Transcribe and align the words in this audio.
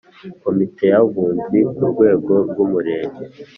Komite 0.43 0.83
y 0.93 0.95
Abunzi 1.01 1.59
ku 1.73 1.83
rwego 1.91 2.31
rw 2.49 2.57
Umurenge 2.65 3.23